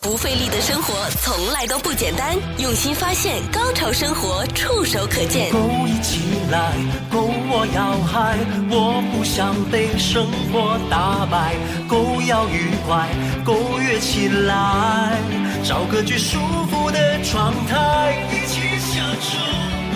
[0.00, 5.50] 不费力的生活从来都不简单，用心发现，高潮生活触手可见。
[5.50, 6.20] 勾一起
[6.52, 6.72] 来，
[7.10, 8.38] 勾我要嗨，
[8.70, 11.56] 我不想被生活打败，
[11.88, 13.08] 勾要愉快，
[13.44, 15.18] 勾跃起来，
[15.64, 16.38] 找个最舒
[16.70, 19.36] 服的状态，一起享受，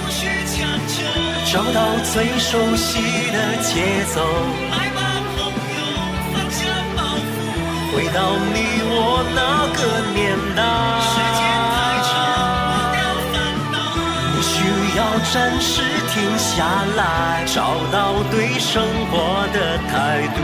[0.03, 1.07] 不需强求，
[1.53, 2.99] 找到最熟悉
[3.31, 4.21] 的节奏，
[7.93, 8.57] 回到你
[8.89, 9.81] 我那个
[10.15, 10.21] 年
[10.57, 10.61] 代。
[11.13, 11.41] 时间
[11.75, 11.77] 太
[12.09, 12.11] 长，
[12.73, 12.99] 忘掉
[13.31, 13.35] 烦
[13.71, 13.77] 恼，
[14.35, 14.55] 你需
[14.97, 15.73] 要暂时
[16.09, 16.51] 停下
[16.97, 17.57] 来，找
[17.93, 17.97] 到
[18.31, 19.13] 对生活
[19.53, 19.57] 的
[19.91, 19.93] 态
[20.35, 20.41] 度，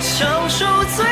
[0.00, 0.66] 享受
[0.96, 1.06] 最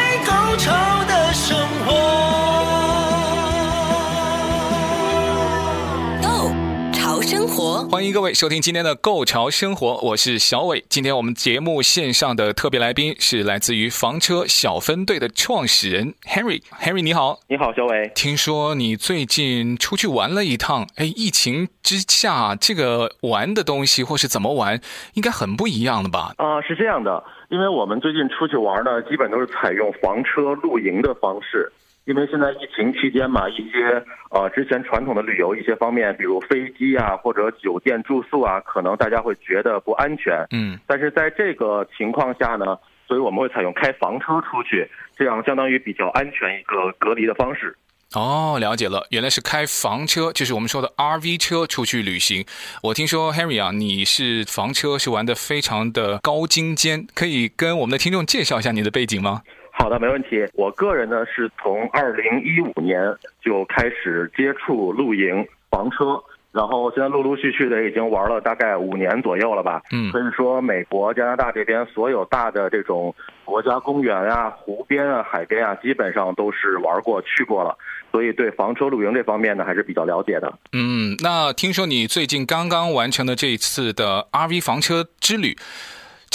[7.84, 10.82] 欢迎各位收听今天的《购潮生活》，我是小伟。
[10.88, 16.62] 今天我们节目线上的特别来宾是来自于房车小分队的创始人 Henry。
[16.80, 18.10] Henry 你好，你好，小伟。
[18.14, 24.80] 听说你最近出去玩了一趟，哎，疫情之下这个玩的东西或是怎么玩，
[25.12, 26.32] 应该很不一样的吧？
[26.38, 31.70] 啊、呃，是这样的，因为我们最近出去玩呢，基本都是采用房车露营的方式。
[32.06, 40.46] 因为现在疫情期间嘛，一些呃之前传统的旅游一些方面，比如飞机啊或者酒店住宿啊，可能大家会觉得不安全。
[40.52, 47.76] 嗯，但是在这个情况下呢，所以我们会采用开房车出去，这样相当于比较安全一个隔离的方式。
[48.14, 52.46] 哦，了解了，原来是开房车，就是我们说的 RV 车出去旅行。
[52.84, 59.42] 我听说 Henry 啊，你是房车是玩的非常的高精尖，可以跟我们的听众介绍一下你的背景吗？
[59.78, 60.44] 好的，没问题。
[60.54, 66.18] 我个人呢是从二零一五年就开始接触露营房车，
[66.50, 69.82] 然后现在陆陆续续的已经玩了大概五年左右了吧。
[69.92, 77.76] 嗯，可以说美国、加拿大这边所有大的这种国家公园啊、湖边啊、海边啊，基本上都是玩过去过了，
[78.10, 80.52] 所以对房车露营这方面呢还是比较了解的。
[80.72, 85.54] 嗯，那听说你最近刚刚完成了这一次的 RV 房车之旅。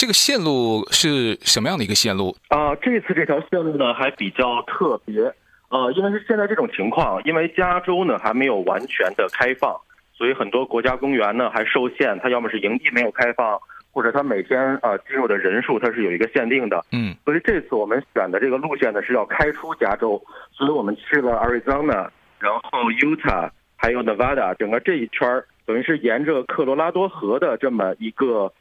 [0.02, 2.76] 这个线路是什么样的一个线路啊、呃？
[2.82, 5.32] 这次这条线路呢还比较特别，
[5.68, 9.80] 呃，因为是现在这种情况，因为加州呢还没有完全的开放，
[10.12, 13.56] 所以很多国家公园呢还受限，它要么是营地没有开放，
[13.92, 16.84] 或者它每天啊进入的人数它是有一个限定的。
[16.90, 20.20] 嗯，所以这次我们选的这个路线呢是要开出加州，
[20.50, 22.08] 所以我们去了 Arizona，
[22.40, 28.52] 然后 Utah，还有 Nevada，整个这一圈等于是沿着科罗拉多河的这么一个。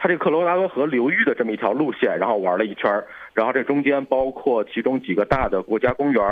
[0.00, 2.90] 它这个科罗拉多河流域的这么一条路线，然后玩了一圈，
[3.34, 6.22] 然后这中间包括其中几个大的国家公园，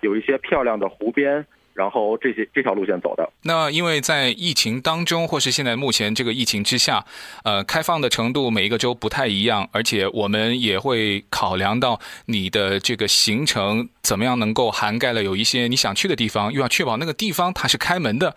[0.00, 1.44] 有一些漂亮的湖边，
[1.74, 3.28] 然后这些这条路线走的。
[3.42, 7.04] 那因为在疫情当中，或是现在目前这个疫情之下，
[7.42, 18.36] 呃，开放的程度每一个州不太一样，而且我们也会考量到你的这个行程怎么样能够涵盖了有一些你想去的地方，又要确保那个地方它是开门的。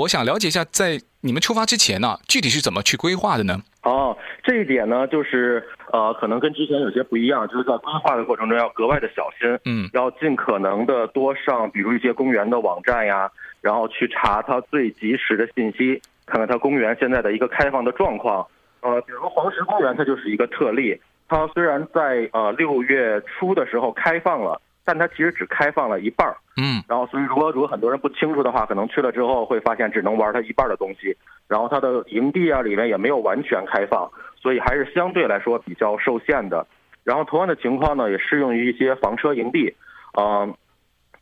[0.00, 3.60] 我想了解一下，在你们出发之前呢、啊，具体是怎么去规划的呢？
[3.82, 5.62] 哦，这一点呢，就是
[5.92, 13.30] 呃，可能跟之前有些不一样，就是在规划的过程中要格外的小心，嗯，要尽可能的多上，比如一些公园的网站呀，
[13.60, 18.46] 然后去查它最及时的信息，看看它公园现在的一个开放的状况。
[18.80, 24.60] 呃，比如黄石公园，它就是一个特例，它虽然在呃六月初的时候开放了。
[24.84, 36.66] 但它其实只开放了一半儿，嗯，然后所以如果如果很多人不清楚的话，可能去了之后会发现只能玩它一半的东西，然后它的营地啊里面也没有完全开放，所以还是相对来说比较受限的。
[37.04, 39.74] 然后同样的情况呢，也适用于一些房车营地，
[40.18, 40.54] 嗯、呃，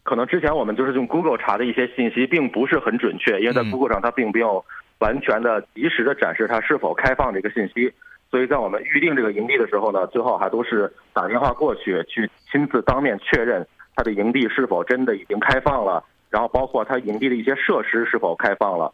[0.02, 4.64] 可能之前我们就是用 Google 查的一些信息并不是很准确，因为在 Google 上它并没有
[4.98, 7.92] 完全的及时的展示它是否开放这个信息。
[8.30, 13.66] 所以在我们预定这个营地的时候呢，最后还都是打电话过去，去亲自当面确认
[13.96, 18.92] 他的营地是否真的已经开放了，然后包括他营地的一些设施是否开放了。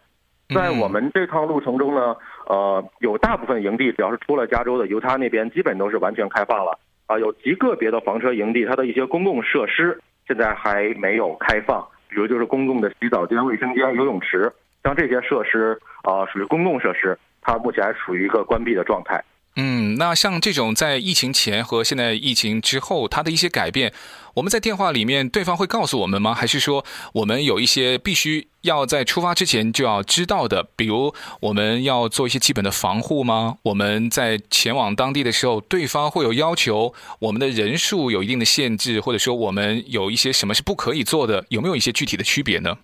[0.55, 2.15] 在我们这趟路程中呢，
[2.47, 6.79] 呃，有大部分营地，只要是出了加州的犹他那边，基本都是完全开放了。
[7.07, 14.53] 啊，有极个别的房车营地，它的一些公共设施现在还没有开放，比如就是公共的洗澡间、卫生间、游泳池，
[14.83, 17.19] 像这些设施啊，属于公共设施。
[17.45, 19.23] 它目前还处于一个关闭的状态。
[19.57, 23.93] 嗯，那像这种在疫情前和现在疫情之后，它的一些改变，
[24.35, 26.35] 我们在电话里面对方会告诉我们吗？
[26.35, 30.67] 还是说我们有一些必须要在出发之前就要知道的？
[30.75, 33.59] 比如我们要做一些基本的防护吗？
[33.63, 41.47] 我们在前往当地的时候，对方会有要求，我们的人数有一定的限制，或者说我们有一些什么是不可以做的？
[41.51, 42.77] 有没有一些具体的区别呢？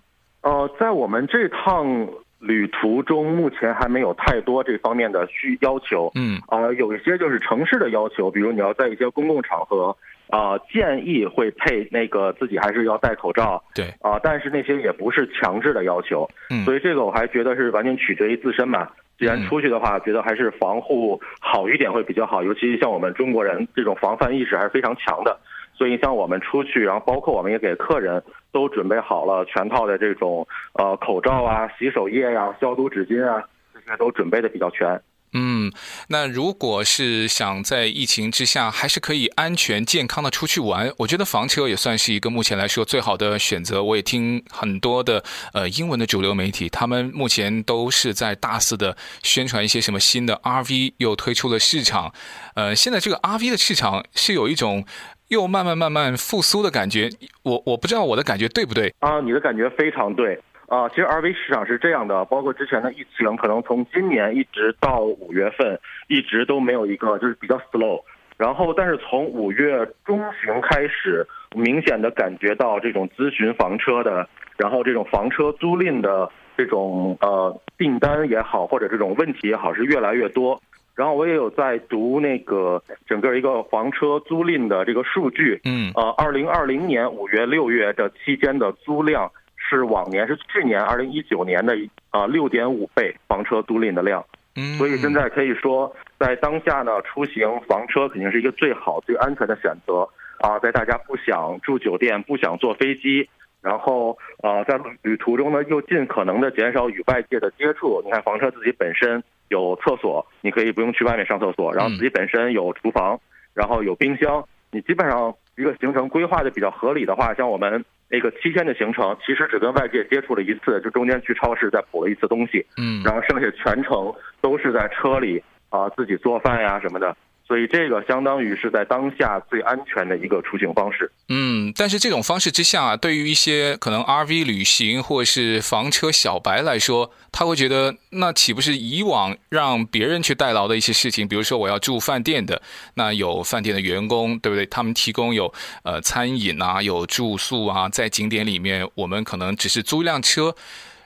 [0.43, 2.07] 呃，在我们这趟。
[2.41, 9.95] 旅途中目前还没有太多这方面的需要求，嗯，啊、呃，有一些就是城市的要求，比如你要在一些公共场合，
[10.27, 13.63] 啊、呃，建议会配那个自己还是要戴口罩。
[13.75, 16.27] 对啊、呃，但是那些也不是强制的要求。
[16.49, 18.89] 嗯，所以这个我还觉得是完全取决于自身嘛。
[19.19, 22.41] 既然出去的话，觉得还是防护好一点会比较好。
[22.41, 25.39] 尤其像我们中国人这种防范意识还是非常强的。
[25.81, 33.41] 所以像我们出去，然后包括我们也给客人都准备好了全套的这种呃口罩啊、洗手液呀、啊、消毒纸巾啊，
[33.73, 35.01] 这些都准备的比较全。
[35.33, 35.71] 嗯，
[36.09, 43.81] 那如果是想在疫情之下还是可以安全健康的出去玩，我觉得房车也算是一个目前来说最好的选择。
[43.81, 45.23] 我也听很多的
[45.53, 52.13] 呃英文的主流媒体，他们目前都是在大肆的宣传一些什么新的 RV 又推出了市场。
[52.53, 54.85] 呃，现在这个 RV 的市场是有一种
[55.31, 57.09] 又慢慢慢慢复苏的感觉。
[57.43, 59.21] 我我不知道我的感觉对不对啊？
[59.21, 60.37] 你的感觉非常对。
[60.67, 68.01] 啊，其实 RV 市场是这样的，包括之前的疫情，可能从今年一直到五月份，一直都没有一个就是比较 slow。
[68.37, 74.27] 然后，但是从五月中旬开始，明显的感觉到这种咨询房车的，
[74.57, 80.61] 然后这种房车租赁的这种呃订单也好，或者这种问题也好，是越来越多。
[81.01, 89.31] 然后我也有在读那个整个一个房车租赁的这个数据，嗯，呃，二零二零年五月六月的期间的租量。
[89.63, 91.73] 是往年是去年二零一九年的
[92.09, 94.25] 啊六点五倍房车租赁的量，
[94.55, 100.09] 嗯，所以现在可以说在当下呢，出行房车肯定是一个最好最安全的选择
[100.39, 103.29] 啊，在大家不想住酒店、不想坐飞机，
[103.61, 108.01] 然后啊在旅途中呢又尽可能的减少与外界的接触。
[108.03, 113.19] 你看房车自己本身有厕所，你可以不用去外面上厕所，然后自己本身有厨房，
[113.53, 117.85] 然后有冰箱，你基本上一个行程规划的比较合理的话，像我们。
[118.13, 127.15] 那个七天的行程，其实只跟外界接触了一次，就中间去超市再补了一次东西，嗯，然后剩下全程都是在车里啊自己做饭呀什么的。
[127.51, 131.11] 所以这个相当于是在当下最安全的一个出行方式。
[131.27, 141.27] 嗯，但是这种方式之下，对于一些可能 RV 旅行或是房车小白来说，他会觉得那岂不是以往让别人去代劳的一些事情？
[141.27, 142.61] 比如说我要住饭店的，
[142.93, 144.65] 那有饭店的员工，对不对？
[144.67, 145.53] 他们提供有
[145.83, 150.55] 呃餐饮啊，有住宿啊，在景点里面，我们可能只是租一辆车。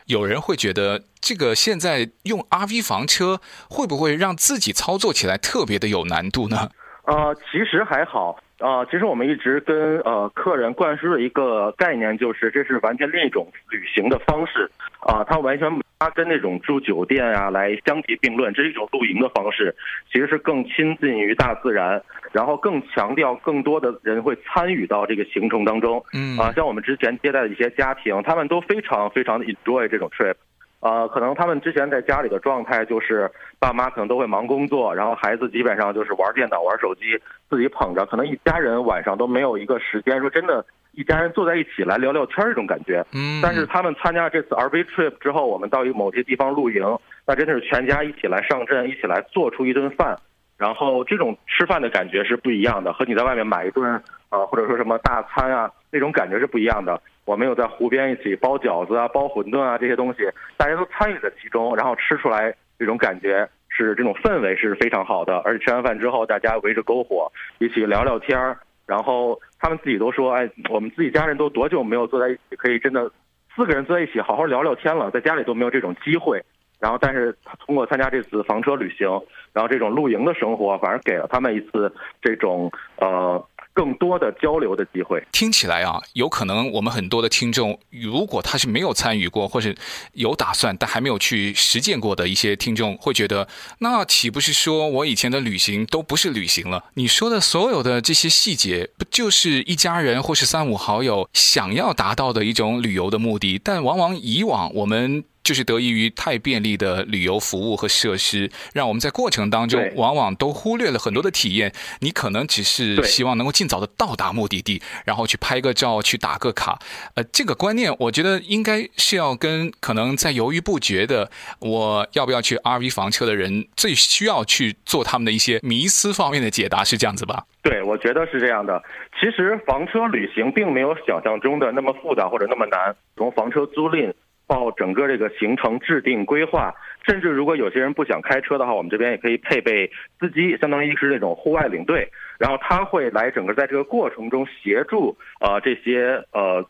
[0.05, 6.69] 有人会觉得，这个现在用 RV 房车会不会让自己操作起来特别的有难度呢？
[7.05, 8.37] 呃，其实还好。
[8.59, 14.69] 呃，其实我们一直跟呃客人灌输的一个概念就是，这是完全另一种旅行的方式。
[15.01, 15.69] 啊、呃，它完全
[15.99, 19.75] 它跟那种住酒店啊来相提并论，这是一种露营的方式，
[20.11, 26.01] 其实是更亲近于大自然，然后更强调更多的人会参与到这个行程当中。
[26.13, 30.35] 嗯，啊，像我们之前接待的一些家庭，他们都非常非常的 enjoy 这种 trip。
[30.85, 33.27] 呃，可能他们之前在家里的状态就是
[33.57, 43.03] 爸妈可能都会忙工作，然后孩子基本上就是玩电脑、玩手机，自己捧着，可能一家人晚上都没有一个时间说真的，一家人坐在一起来聊聊天这种感觉。
[43.15, 46.83] 嗯，但是他们参加这次 RV trip 之后，我们到一某些地方露营，
[47.25, 50.15] 那真的是全家一起来上阵，一起来做出一顿饭，
[50.55, 57.01] 然后这种吃饭的感觉是不一样的，和你在外面买一顿啊、呃，或者说什么大餐啊，那种感觉是不一样的。
[57.25, 60.19] 我们有在湖边一起包饺子啊、包馄饨啊这些东西，
[60.57, 65.37] 大家都参与在其中，然后吃出来这种感觉是这种氛围是非常好的。
[65.39, 73.11] 而且吃完饭之后，大家围着篝火一起聊聊天儿，然后他们自己都说：“哎，我们自己家人都多久没有坐在一起，可以真的
[73.55, 76.43] 四个人坐在一起好好聊聊天了，在家里都没有这种机会。”
[76.79, 77.35] 然后，但是
[77.65, 79.07] 通过参加这次房车旅行，
[79.51, 83.43] 然后这种露营的生活，反而给了他们一次这种呃。
[83.75, 89.75] 更多的交流的机会，听起来啊，有可能我们很多的听众，如果他是没有参与过，或是
[90.13, 93.47] 有打算但还没有去实践过的一些听众，会觉得，
[93.79, 96.85] 那岂不是说我以前的旅行都不是旅行了？
[96.93, 103.59] 你说的所有的这些细节，不就是一家人或是三五好友想要达到的一种旅游的目的？
[103.61, 105.25] 但往往以往我们。
[105.45, 111.71] 就是得益于太便利的旅游服务和设施，让我们在过程当中往往都忽略了很多的体验。
[111.99, 116.79] 你可能只是希望能够尽早的到达目的地，然后去拍个照，去打个卡。
[117.13, 127.45] 呃，这个观念，我觉得应该是要跟可能在犹豫不决的我要不要去 RV 房车的人，最需要去做他们的一些迷思方面的解答，是这样子吧？
[127.61, 128.81] 对，我觉得是这样的。
[129.19, 134.11] 其实房车旅行并没有想象中的那么复杂或者那么难，从房车租赁。
[134.47, 136.73] 报整个这个行程制定规划，
[137.05, 146.63] 甚至如果有些人不想开车的话，我们这边也可以配备司机，相当于是那种户外领队，然后他会来整个在这个过程中协助呃这些呃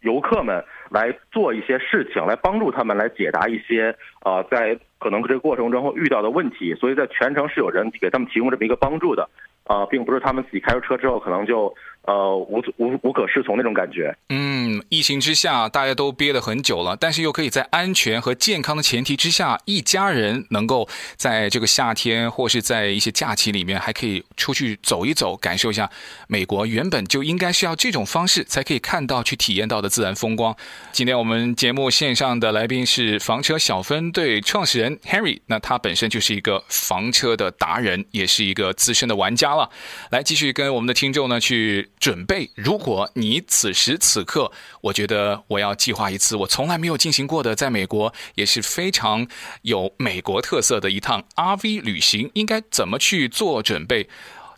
[0.00, 3.94] 游客们来做一些事情，来帮助他们来解答一些
[4.24, 9.28] 呃在可能这个过程中遇到的问题，所以在全程是有人给他们提供这么一个帮助的，
[9.64, 11.74] 啊、并不是他们自己开着车之后可能就。
[12.08, 14.16] 呃无无无可适从那种感觉。
[14.30, 25.90] 嗯，疫情之下大家都憋得很久了，但是又可以在安全和健康的前提之下，一家人能够在这个夏天或是在一些假期里面还可以出去走一走，感受一下
[26.28, 30.56] 美国原本就应该是要这种方式才可以看到去体验到的自然风光。
[30.92, 39.68] 今天我们节目线上的来宾是房车小分队创始人 Henry，那他本身就是一个房车的达人，也是一个资深的玩家了。
[40.10, 42.50] 来继续跟我们的听众呢去准备。
[42.54, 44.50] 如果你此时此刻，
[44.80, 49.26] 我觉得我要计划一次我从来没有进行过的，在美国也是非常
[49.62, 54.08] 有美国特色的一趟 RV 旅行，应该怎么去做准备？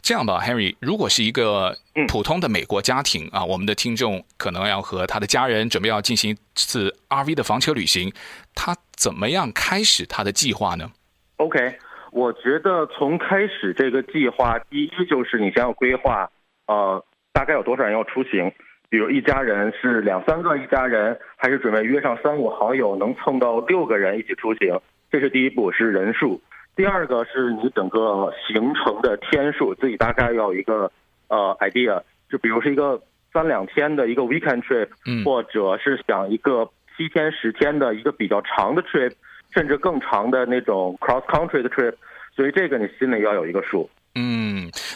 [0.02, 1.76] 这样吧，Henry，如果是一个
[2.08, 8.10] 普通的美国家庭啊，我们的听众可能要和他的家人准备要进行一次 RV 的房车旅行，
[8.54, 10.90] 他怎么样开始他的计划呢
[11.36, 11.78] ？OK，
[12.12, 16.30] 我觉得从开始这个计划，第一就是你先要规划，
[16.66, 18.52] 呃，大概有多少人要出行，
[18.88, 26.40] 比如一家人是两三个一家人，还是准备约上三五好友能蹭到六个人一起出行，这是第一步，是人数。
[26.76, 30.90] 第二个是你整个行程的天数，自己大概要有一个
[31.28, 33.00] 呃 idea，就比如是一个
[33.32, 34.88] 三两天的一个 weekend trip，
[35.24, 39.12] 或者是想一个七天十天的一个比较长的 trip，
[39.52, 41.94] 甚至更长的那种 cross country 的 trip，
[42.34, 43.90] 所以这个你心里要有一个数。
[44.14, 44.49] 嗯，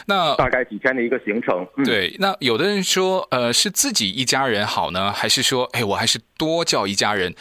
[0.05, 1.67] 那大概几天的一个行程？
[1.77, 7.33] 嗯、对，那有的人说，呃，是自己一家人好呢，还是说，哎，我还是多叫一家人？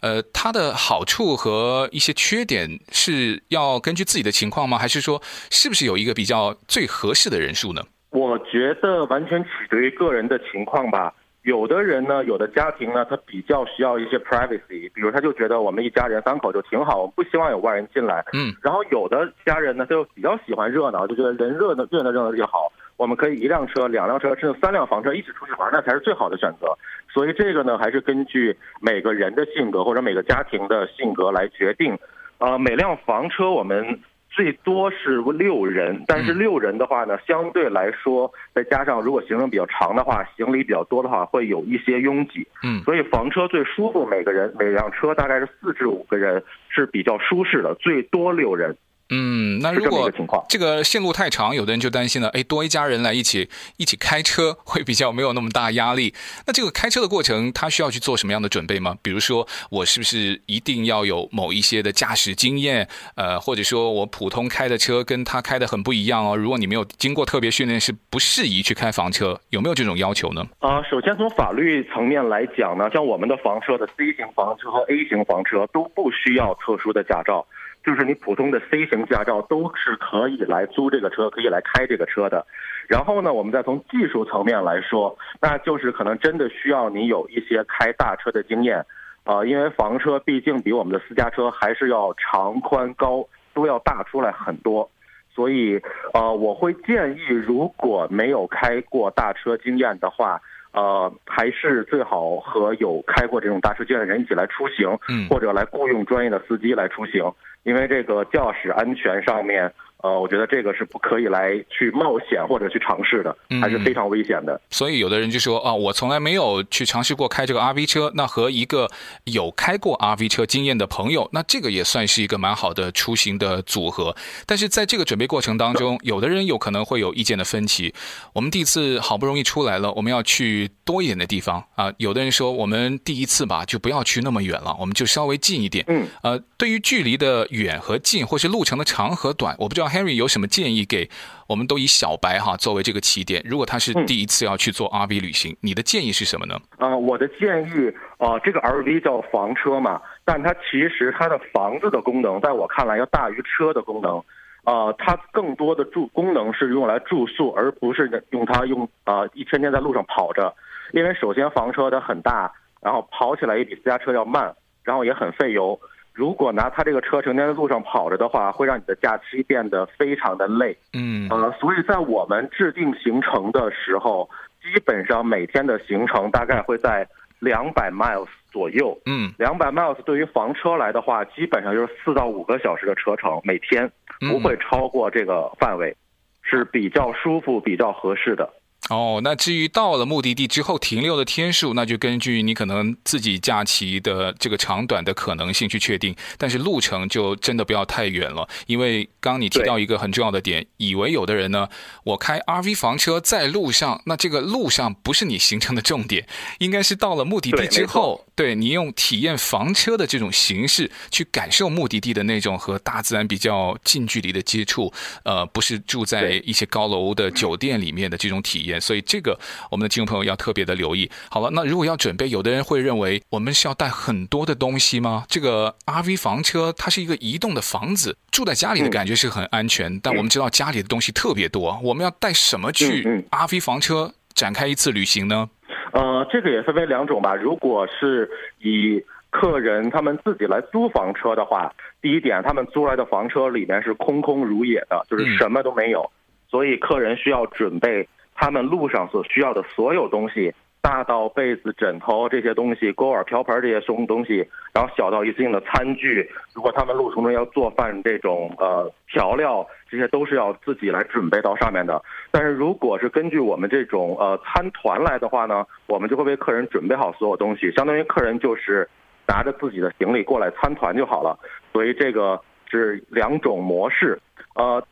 [0.00, 4.78] 呃，它的好处和一些缺点是要根据自己的情况吗？
[4.78, 7.82] 还是说，是不是有一个比较最合适的人数呢？
[8.10, 11.14] 我觉得完全取决于个人的情况吧。
[11.42, 18.24] 有的人呢，有的家庭呢，他比较需要一些 privacy，比如他就觉得我们一家人三口就挺好，我们不希望有外人进来。
[18.32, 18.54] 嗯。
[18.62, 26.78] 然后有的家人呢，他就比较喜欢热闹，就觉得人热闹热闹热闹就好，我们可以一辆车、两辆车甚至三辆房车一起出去玩，那才是最好的选择。
[27.12, 31.98] 所以这个呢，还是根据每个人的性格或者每个家庭的性格来决定。
[32.38, 34.00] 呃，每辆房车我们。
[34.32, 42.46] 最多是六人，但是六人的话呢，相对来说，再加上如果行程比较长的话，行李比较多的话，会有一些拥挤。
[42.62, 48.76] 嗯，所以房车最舒服，每个人每辆车大概是四至五个人是比较舒适的，最多六人。
[49.10, 50.10] 嗯，那如果
[50.48, 56.14] 这个线路太长，有的人就担心了，哎，多一家人来一起 一起开车 会比较没有那么大压力。
[56.46, 58.96] 那这个开车的过程，他需要去做什么样的准备吗？
[59.02, 62.88] 比如说，我是不是一定要有某一些的驾驶经验？
[63.16, 66.34] 呃，或者说我普通开的车跟他开的很不一样哦。
[66.34, 69.38] 如果你没有经过特别训练，是不适宜去开房车。
[69.50, 70.42] 有没有这种要求呢？
[70.60, 77.46] 啊、呃，首先从法律层面来讲呢，像我们的房车的 C 型房车和 A 型房车都不需要特殊的驾照。
[77.84, 82.46] 就是你普通的 C 型驾照都是可以来租这个车，可以来开这个车的。
[82.88, 88.78] 然后呢，我们再从技术层面来说，那就是可能真的需要你有一些开大车的经验，
[89.24, 94.88] 啊、呃，因为房车毕竟比我们的私家车还是要长宽高都要大出来很多，
[95.34, 95.80] 所以
[96.14, 100.40] 呃，我会建议如果没有开过大车经验的话。
[100.74, 107.30] 呃，还是最好和有开过这种大车经验的人一起来出行，嗯，或者来雇佣专业的司机来出行，
[107.62, 109.72] 因为这个驾驶安全上面。
[110.02, 114.54] 呃，我觉得这个是不可以来去冒险或者去尝试的，还是非常危险的。
[114.54, 118.90] 嗯，所以有的人就说啊，我从来没有去尝试过开这个 RV 车，那和一个
[119.24, 124.16] 有开过 RV 车经验的朋友，那这个也算是一个蛮好的出行的组合。
[124.44, 127.94] 但是在这个准备过程当中，有的人有可能会有意见的分歧。
[128.32, 131.92] 我们第一次好不容易出来了，我们要去多一点的地方啊。
[131.98, 135.84] 有的人说，我们第一次吧，就不要去那么远了，我们就稍微近一点。
[135.86, 139.91] 嗯，呃，对于距离的远和近，或是路程的长和短，我不知道。
[139.92, 141.10] Henry 有什么建议给
[141.46, 143.42] 我们都以小白哈作为这个起点？
[143.44, 146.54] 如果他是第一次要去做 RV 旅行，嗯，你的建议是什么呢？
[146.78, 154.16] 啊、呃，我的建议啊、呃，这个 RV 叫房车嘛，但它其实它的房子的功能，在我看来要大于车的功能。
[154.64, 160.54] 啊、呃，它更多的住功能是用来住宿，而不是用它用啊、呃、一天天在路上跑着。
[160.92, 165.78] 因为首先房车它很大，然后跑起来也比私家车要慢，然后也很费油。
[166.14, 170.76] 如果拿它这个车成天在路上跑着的话，会让你的假期变得非常的累。
[170.92, 174.28] 嗯，呃，所以在我们制定行程的时候，
[174.62, 178.96] 基本上每天的行程大概会在两百 miles 左右。
[179.06, 183.90] 嗯，两百 miles 对于房车来的话，基本上就是四到五个小时的车程，每天
[184.30, 185.96] 不会超过这个范围，
[186.42, 188.52] 是比较舒服、比较合适的。
[188.92, 196.14] 哦，那至于到了目的地之后停留的天数，那就根据你可能自己假期的这个长短的可能性去确定。
[196.36, 201.68] 但是路程就真的不要太远了，因为刚你提到一个很重要的点，以为有的人呢，
[202.04, 206.26] 我开 RV 房车在路上，那这个路上不是你行程的重点，
[206.58, 214.92] 应该是到了目的地之后，对，你用体验房车的这种形式去感受目的地的那种和大自然比较近距离的接触，
[215.24, 218.80] 呃，不是住在一些高楼的酒店里面的这种体验。
[218.80, 219.38] 所以这个
[219.70, 221.10] 我们的听众朋友要特别的留意。
[221.30, 225.24] 好了，那如果要准备，有的人会认为我们是要带很多的东西吗？
[225.28, 235.50] 这个 RV 房车它是一个移动的房子，住在家里的感觉是很安全，嗯、但我们知道家里的东西特别多，我们要带什么去 RV 房车展开一次旅行呢？
[235.92, 237.34] 呃，这个也分为两种吧。
[237.34, 246.12] 如果是以客人他们自己来租房车的话，第一点，他们租来的房车里面是空空如也的，就是什么都没有，嗯、
[246.48, 248.08] 所以客人需要准备。
[248.34, 262.02] 他们路上所需要的所有东西，大到被子、枕头这些东西，锅碗瓢盆这些东东西，然后小到一次性的餐具，如果他们路途中要做饭，这种呃调料，这些都是要自己来准备到上面的。
[262.32, 268.88] 但是如果是根据我们这种呃参团来的话呢，我们就会为客人准备好所有东西，相当于客人就是
[269.28, 271.38] 拿着自己的行李过来参团就好了。
[271.72, 274.18] 所以这个是两种模式，
[274.56, 274.84] 呃。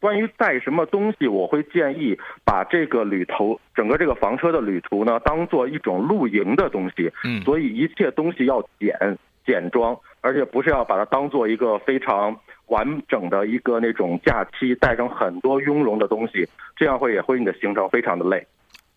[0.00, 7.10] 关于带什么东西，我会建议把这个旅途，整个这个房车的旅途呢，当做一种露营的东西。
[7.24, 18.46] 嗯，所以一切东西要简简装，而且不是要把它当做一个非常完整的一个那种假期，带上很多雍容的东西，这样会也会你的行程非常的累。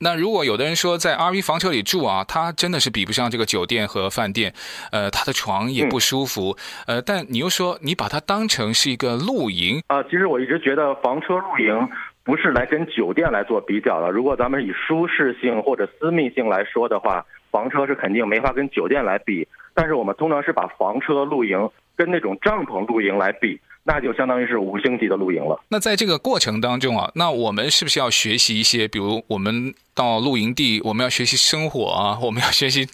[0.01, 4.51] 那如果有的人说在 RV 房车里住啊，他真的是比不上这个酒店和饭店，
[4.91, 11.87] 呃，他的床也不舒服，呃，但你又说你把它当成是一个露营啊，其实我一直觉得房车露营
[12.23, 14.09] 不是来跟酒店来做比较的。
[14.09, 19.47] 如果咱们以舒适性或者私密性来说的话，房车是肯定没法跟酒店来比。
[19.73, 23.59] 但是我们通常是把房车露营跟那种帐篷露营来比。
[23.83, 25.59] 那就相当于是五星级的露营了。
[25.69, 28.87] 那在这个过程当中啊，那我们是不是要学习一些？
[28.87, 32.85] 比如我们到露营地，我们要学习生火啊，我们要学习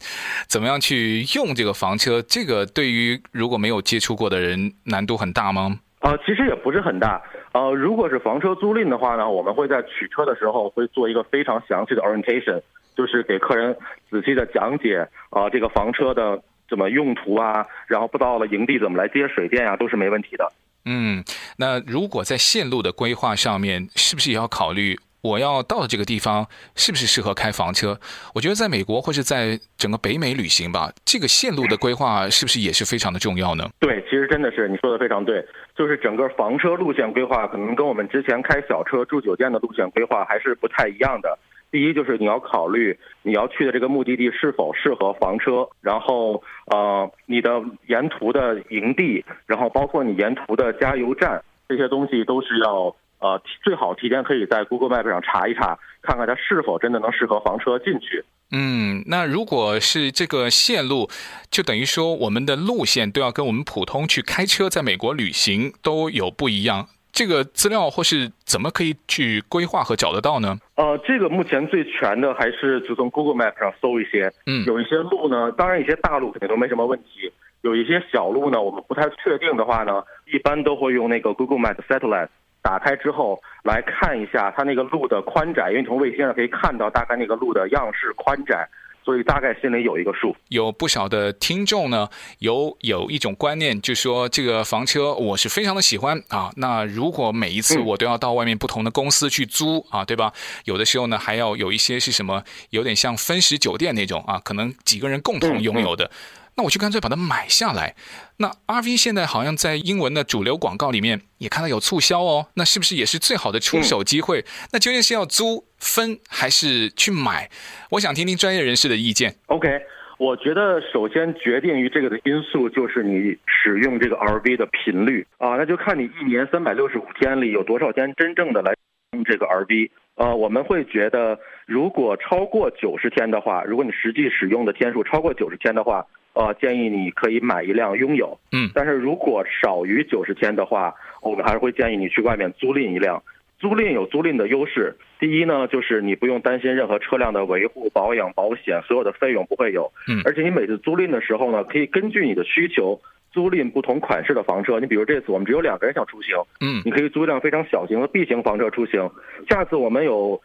[0.47, 2.21] 怎么样去用这个房车。
[2.21, 5.79] 这个对于如果没有接触过的人，难度很大吗？
[5.99, 7.21] 啊、呃，其实也不是很大。
[7.51, 12.61] 呃，如果是房车租赁的话呢，我们会在取车的时候会做一个非常详细的 orientation，
[12.95, 13.75] 就是给客人
[14.09, 14.99] 仔细的讲解
[15.31, 20.49] 啊、呃，这个房车的怎么用途啊，然后不到了营地怎么来接水电啊，都是没问题的。
[20.89, 21.23] 嗯，
[21.57, 27.99] 那如果在线路的规划上面，是不是也要考虑我要到的这个地方是不是适合开房车？
[28.33, 33.69] 我觉得在美国或者在整个北美旅行吧，这个线路的规划是不是也是非常的重要呢？
[33.79, 35.45] 对，其实真的是你说的非常对，
[35.75, 41.37] 就是整个房车路线规划可能跟我们之前开小车住酒店的路线规划还是不太一样的。
[41.77, 58.25] 第一就是你要考虑你要去的这个目的地是否适合房车，然后呃你的沿途的营地，然后包括你沿途的加油站，这些东西都是要呃最好提前可以在 Google Map 上查一查，看看它是否真的能适合房车进去。
[58.51, 61.07] 嗯，那如果是这个线路，
[61.51, 66.87] 就等于说我们的路线都要跟我们普通去开车在美国旅行都有不一样。
[67.17, 70.55] 这个资料或是怎么可以去规划和找得到呢？
[70.75, 82.27] 呃，这个目前最全的还是就从 Google Map 上搜一些，嗯，有一些路呢，当然一些大路肯定都没什么问题，有一些小路呢，我们不太确定的话呢，一般都会用那个 Google Map Satellite
[82.61, 88.69] 打开之后来看一下它那个路的宽窄，因为从卫星上可以看到大概那个路的样式宽窄。
[89.07, 90.35] 所以大概心里有一个数。
[90.49, 96.51] 有不少的听众呢，有有一种观念，就说这个房车我是非常的喜欢啊。
[96.57, 100.33] 那如果每一次我都要到外面不同的公司去租啊，对吧？
[100.65, 106.11] 有的时候呢，还要有一些是什么，有点像分时酒店那种啊，可能几个人共同拥有的。
[106.57, 107.93] 那我就干脆把它买下来。
[108.37, 112.47] 那 RV 现在好像在英文的主流广告里面也看到有促销哦。
[112.55, 114.43] 那是不是也是最好的出手机会？
[114.73, 117.47] 那究竟是要租、分还是去买？
[117.91, 119.35] 我想听听专业人士的意见。
[119.45, 119.69] OK，
[120.17, 128.73] 我觉得首先决定于这个的因素就是你使用这个 RV 的频率啊，那就看你一年三百六十五天里有多少天真正的来
[129.11, 129.91] 用这个 RV。
[130.15, 136.03] 呃，我们会觉得如果超过九十天的话，如果你实际使用的天数超过九十天的话。
[136.37, 143.23] 呃，建议你可以买一辆拥有，嗯，但是如果少于九十天的话，我们还是会建议你去外面租赁一辆。
[143.57, 154.79] 租赁有租赁的优势，第一呢，就是你不用担心任何车辆的维护、保养、保险，所有的费用不会有，嗯，而且你每次租赁的时候呢，可以根据你的需求租赁不同款式的房车。
[154.79, 159.09] 你比如这次我们只有两个人想出行，嗯，你可以租一辆非常小型的 B 型房车出行，
[159.49, 160.39] 下次我们有。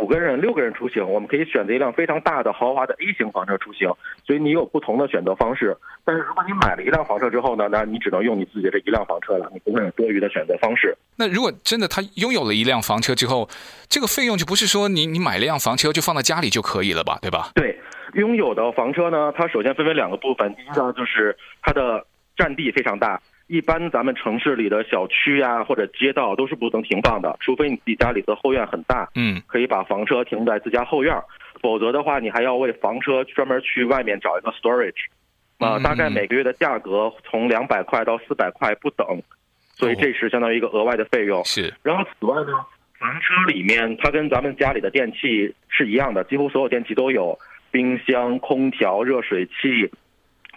[0.00, 3.88] 五个人、六个人出行，我们可以选择一辆非常大的豪华的 A 型房车出行，
[4.26, 5.76] 所以你有不同的选择方式。
[6.04, 10.96] 但是如果你买了一辆房车之后呢，那你只能用你自己的这一辆房车了，你不会有多余的选择方式。
[11.16, 13.48] 那如果真的他拥有了一辆房车之后，
[13.88, 17.50] 这个费用就不是说你你买了一辆房车就放在家里就可以了吧，对吧？
[17.54, 17.78] 对，
[18.14, 22.04] 拥有的房车呢，它首先分为两个部分，第一呢就是它的
[22.36, 23.20] 占地非常大。
[23.46, 31.14] 一般咱们城市里的小区呀、啊、或者街道都是不能停放的，除非你自己家里的后院很大，嗯，可以把房车停在自家后院，
[31.60, 35.04] 否则的话你还要为房车专门去外面找一个 storage，
[35.58, 39.06] 啊，大概每个月的价格从两百块到四百块不等，
[39.74, 41.44] 所以这是相当于一个额外的费用。
[41.44, 42.52] 是，然后此外呢，
[42.98, 47.38] 房车里面它跟咱们家里的电器是一样的，几乎所有电器都有，
[47.70, 49.90] 冰箱、空调、热水器。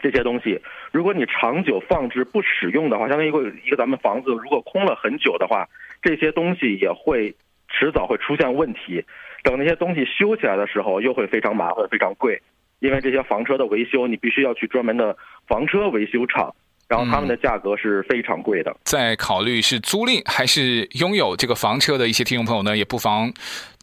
[0.02, 5.68] 这些东西，如果你长久放置不使用的话，相当于一个一个咱们房子如果空了很久的话，
[6.02, 7.36] 这些东西也会
[7.70, 9.04] 迟早会出现问题。
[9.44, 12.42] 等那些东西修起来的时候，又会非常麻烦、非常贵，
[12.80, 15.16] 因为这些房车的维修，你必须要去专门的
[15.48, 16.54] 房车维修厂，
[16.90, 18.76] 然后他们的价格是非常贵的。
[18.84, 23.32] 在考虑是租赁还是拥有这个房车的一些听众朋友呢，也不妨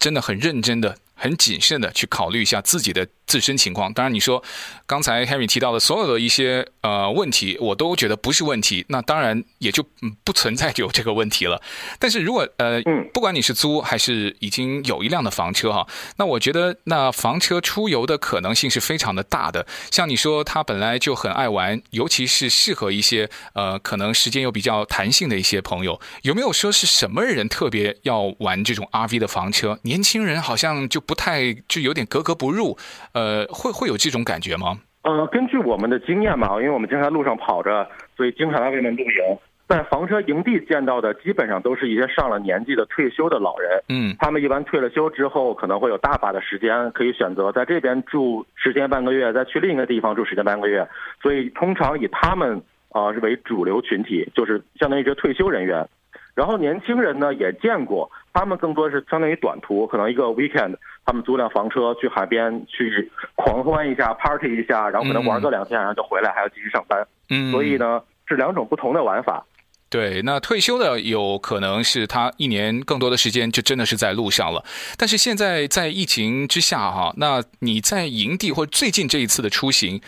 [0.05, 0.99] 真的很认真的。
[1.17, 3.91] 很谨慎的去考虑一下自己的自身情况。
[3.95, 4.43] 当然，你说
[4.85, 8.85] 刚才 Henry 提到的所有的一些呃问题，我都觉得不是问题。
[8.89, 9.87] 那当然也就
[10.25, 11.63] 不存在有这个问题了。
[12.01, 12.83] 但是如果呃，
[13.15, 15.87] 不管你是租还是已经有一辆的房车哈，
[16.17, 19.65] 那我觉得那房车出游的可能性是非常的大的。
[19.93, 29.79] 像你说他本来就很爱玩，尤其是适合一些呃可能时间又比较弹性的一些朋友，有没有说是什么人特别要玩这种 RV 的房车？
[29.95, 32.77] 年轻人好像就不太就有点格格不入，
[33.13, 34.81] 呃，会会有这种感觉吗？
[35.03, 43.71] 呃，根据我们的经验嘛，因为我们经常在路上跑着，所以经常在外面露营，在房车营地见到的基本上都是一些上了年纪的退休的老人。
[43.89, 50.89] 嗯，他们一般退了休之后，可能会有大把的时间可以选择在这边住十天半个月，再去另一个地方住十天半个月，
[51.23, 52.57] 所以通常以他们
[52.89, 55.89] 啊、呃、为主流群体，就是相当于这退休人员。
[56.35, 67.07] 然后年轻人呢也见过，他们更多是相当于短途，可能一个 weekend，他们租辆房车去海边去狂欢一下，party 一下，然后可能玩个两天，然后就回来，还要继续上班。
[67.31, 69.45] 嗯，所以呢是两种不同的玩法。
[69.89, 74.65] 对，那退休的有可能是他一年更多的时间就真的是在路上了。
[74.99, 80.01] 但是现在在疫情之下哈，那你在营地或最近这一次的出行。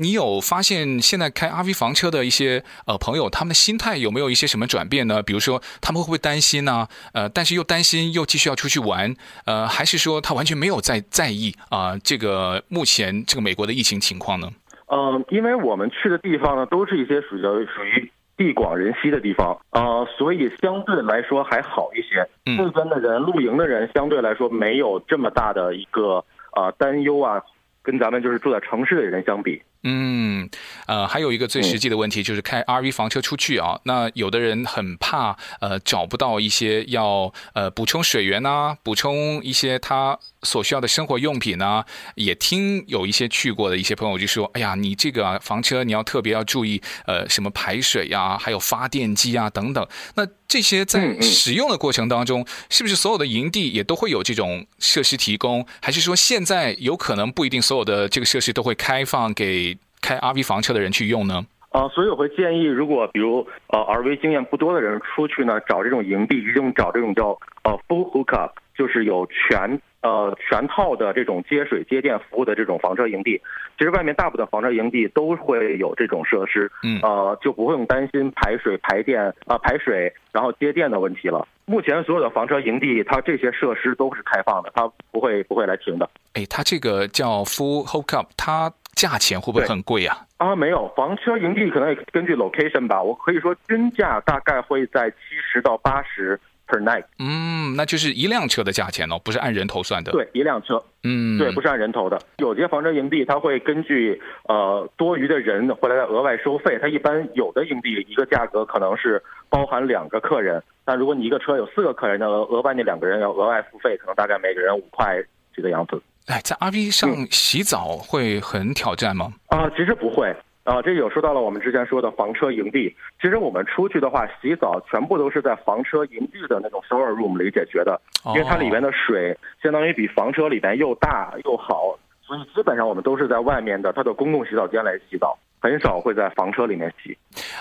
[0.00, 5.24] 你有发现现在开 RV 房车的一些呃朋友，他们的心态有没有一些什么转变呢？
[5.24, 6.86] 比如说他们会不会担心呢？
[7.12, 9.12] 呃，但是又担心又继续要出去玩，
[9.44, 11.98] 呃，还是说他完全没有在在意啊、呃？
[11.98, 14.48] 这个目前这个美国的疫情情况呢？
[14.86, 22.24] 嗯，因为我们去的地方呢，都是一些属于属于地广人稀的地方啊、呃，所以相对来说还好一些。
[22.46, 27.42] 嗯，这边的人露营的人相对来说没有这么大的一个呃担忧啊，
[27.82, 29.60] 跟咱们就是住在城市的人相比。
[29.90, 30.50] 嗯，
[30.86, 41.86] 呃，还有一个最实际的问题就是开 RV 房车出去啊，那有的人很怕呃找不到一些要呃补充水源啊，补充一些他所需要的生活用品啊。
[42.16, 49.88] 也听有一些去过的一些朋友就说，哎呀，你这个房车你要特别要注意呃什么排水呀，还有发电机啊等等。
[50.16, 55.66] 那这些在使用的过程当中，是不是所有的营地也都会有这种设施提供？
[55.80, 59.77] 还是说现在有可能不一定所有的这个设施都会开放给？
[60.00, 61.44] 开 RV 房车的人去用呢？
[61.70, 73.38] 啊、呃，所以我会建议，如果比如呃 RV 经验不多的人出去呢，找这种营地，一定找这种叫呃 full hookup，就是有全呃全套的这种接水接电服务的这种房车营地。
[73.76, 81.46] 其实外面大部分房车营地都会有这种设施，嗯，呃就不会用担心排水排电啊、呃、排水然后接电的问题了。
[81.66, 86.08] 目前所有的房车营地，它这些设施都是开放的，它不会不会来停的。
[86.32, 88.72] 哎，它这个叫 full hookup，它。
[88.98, 90.26] 价钱会不会很贵啊？
[90.38, 93.00] 啊，没有，房车营地可能也根据 location 吧。
[93.00, 97.04] 我可以说均价大概会在七十到八十 per night。
[97.20, 100.10] 嗯，那就是一辆车的价钱哦，不是按人头算的。
[100.10, 100.82] 对，一辆车。
[101.04, 102.20] 嗯，对，不是按人头的。
[102.38, 106.76] 有些房车营地，它会根据呃多余的人回来再额外收费。
[106.82, 115.22] 它一般有的营地一个价格可能是包含两个客人，但如果你一个车有四个客人，那额外那两个人要额外付费，可能大概每个人五块
[115.54, 116.02] 这个样子。
[116.28, 119.32] 哎，在 RV 上洗澡会很挑战吗？
[119.46, 120.28] 啊、呃，其实不会
[120.64, 120.82] 啊、呃。
[120.82, 122.94] 这有说到了我们之前说的房车营地。
[123.18, 137.16] 其实我们出去的话，洗澡全部都是在房车营地的那种 shower room 里解决的，因为它里面的水相当于比房车里面又大又好，所以基本上我们都是在外面的它的公共洗澡间来洗澡，很少会在房车里面洗。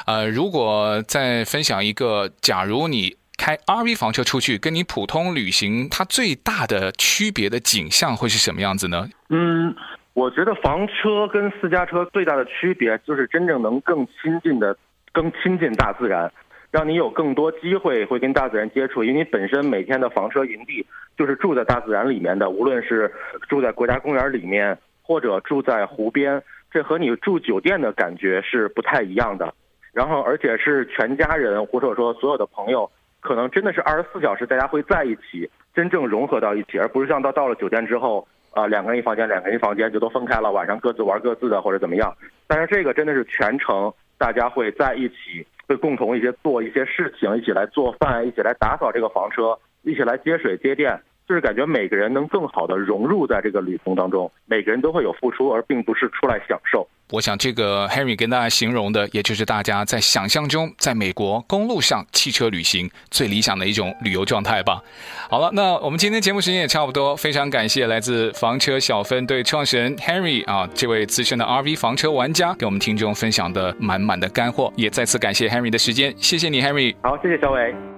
[0.05, 3.15] 呃，如果再分享一个，假如你。
[3.37, 9.07] 开 RV 房车出去，跟你普通旅行它最大的区别的景象会是什么样子呢？
[9.29, 9.73] 嗯，
[10.13, 14.75] 我觉得房车跟私家车最大的区别就是真正能更亲近的、
[15.13, 16.31] 更亲近大自然，
[16.71, 19.03] 让你有更多机会会跟大自然接触。
[19.03, 20.85] 因为你本身每天的房车营地
[21.17, 23.13] 就是住在大自然里面的，无论是
[23.47, 29.53] 住在国家公园里面，或者住在湖边，这和你住酒店的感觉是不太一样的。
[29.93, 42.15] 然后，而且是全家人或者说所有的朋友，可能真的是二十四小时大家会在一起，真正融合到一起，而不是像到到了酒店之后，啊、两个人一房间，两个人一房间就都分开了，晚上各自玩各自的或者怎么样。
[42.47, 50.99] 但是这个真的是全程大家会在一起，会共同一些做一些事情，一起来做饭，一起来打扫这个房车，一起来接水接电。
[51.27, 56.87] 就是感觉每个人能更好的融入在这个旅途当中，每个人都会有付出，而并不是出来享受。
[57.11, 64.81] 我想这个 Henry 跟大家形容的，也就是大家在想象中在美国公路上汽车旅行最理想的一种旅游状态吧。
[65.29, 76.95] 好了，那我们今天节目时间也差不多，非常感谢来自房车小分队创始人 Henry 啊，这位资深的 RV 房车玩家，给我们听众分享的满满的干货，也再次感谢 Henry 的时间，谢谢你，Henry。
[77.01, 77.97] 好，谢谢小伟。